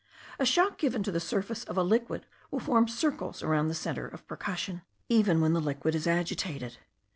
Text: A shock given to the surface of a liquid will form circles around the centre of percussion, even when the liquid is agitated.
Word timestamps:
A 0.39 0.47
shock 0.47 0.79
given 0.79 1.03
to 1.03 1.11
the 1.11 1.19
surface 1.19 1.63
of 1.65 1.77
a 1.77 1.83
liquid 1.83 2.25
will 2.49 2.57
form 2.59 2.87
circles 2.87 3.43
around 3.43 3.67
the 3.67 3.75
centre 3.75 4.07
of 4.07 4.25
percussion, 4.27 4.81
even 5.09 5.41
when 5.41 5.53
the 5.53 5.61
liquid 5.61 5.93
is 5.93 6.07
agitated. 6.07 6.77